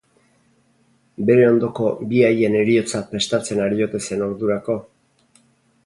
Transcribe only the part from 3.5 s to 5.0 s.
ari ote zen ordurako?